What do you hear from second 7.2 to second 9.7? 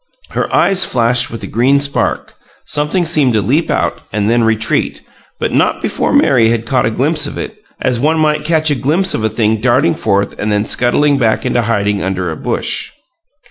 of it, as one might catch a glimpse of a thing